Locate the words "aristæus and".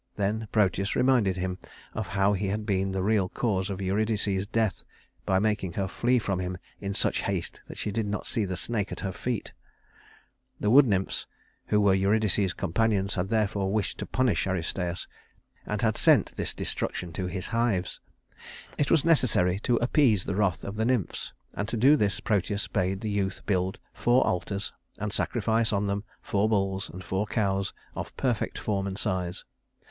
14.47-15.83